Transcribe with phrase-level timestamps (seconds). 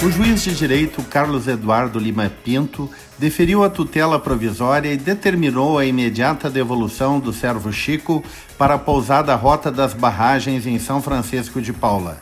[0.00, 5.84] O juiz de direito Carlos Eduardo Lima Pinto deferiu a tutela provisória e determinou a
[5.84, 8.22] imediata devolução do servo Chico
[8.56, 12.18] para a pousada Rota das Barragens em São Francisco de Paula.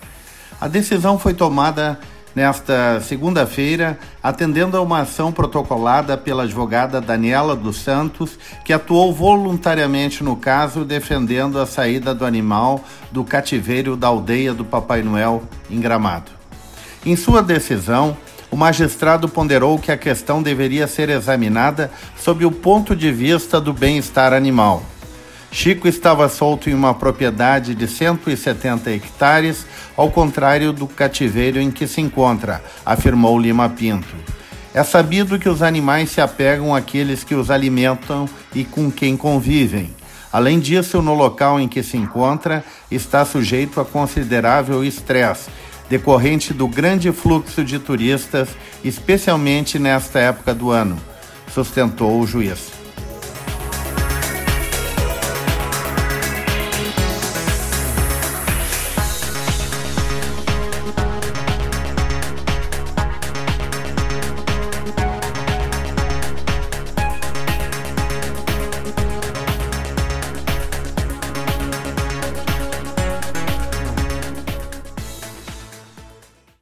[0.59, 2.01] A decisão foi tomada
[2.35, 10.25] nesta segunda-feira, atendendo a uma ação protocolada pela advogada Daniela dos Santos, que atuou voluntariamente
[10.25, 12.83] no caso, defendendo a saída do animal
[13.13, 16.46] do cativeiro da aldeia do Papai Noel em Gramado.
[17.07, 18.17] Em sua decisão,
[18.51, 21.89] o magistrado ponderou que a questão deveria ser examinada
[22.19, 24.83] sob o ponto de vista do bem-estar animal.
[25.53, 29.65] Chico estava solto em uma propriedade de 170 hectares,
[29.97, 34.17] ao contrário do cativeiro em que se encontra, afirmou Lima Pinto.
[34.75, 39.95] É sabido que os animais se apegam àqueles que os alimentam e com quem convivem.
[40.33, 45.49] Além disso, no local em que se encontra, está sujeito a considerável estresse
[45.89, 48.49] decorrente do grande fluxo de turistas,
[48.85, 50.97] especialmente nesta época do ano,
[51.53, 52.76] sustentou o juiz.